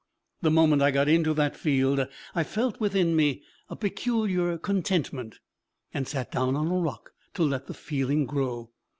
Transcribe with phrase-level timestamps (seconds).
[0.41, 5.37] The moment I got into that field I felt within me a peculiar contentment,
[5.93, 8.71] and sat down on a rock to let the feeling grow.